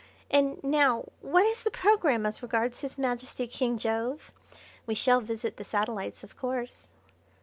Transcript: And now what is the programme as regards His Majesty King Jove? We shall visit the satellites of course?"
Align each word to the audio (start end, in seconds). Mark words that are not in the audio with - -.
And 0.31 0.63
now 0.63 1.05
what 1.21 1.45
is 1.45 1.61
the 1.61 1.69
programme 1.69 2.25
as 2.25 2.41
regards 2.41 2.79
His 2.79 2.97
Majesty 2.97 3.45
King 3.45 3.77
Jove? 3.77 4.33
We 4.87 4.95
shall 4.95 5.21
visit 5.21 5.57
the 5.57 5.63
satellites 5.63 6.23
of 6.23 6.35
course?" 6.35 6.93